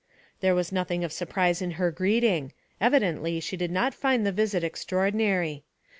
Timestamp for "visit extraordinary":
4.31-5.63